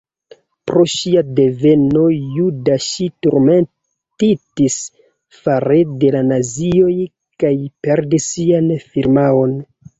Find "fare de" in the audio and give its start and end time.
5.45-6.13